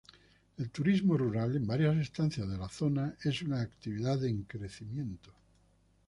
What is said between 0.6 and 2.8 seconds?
turismo rural en varias estancias de la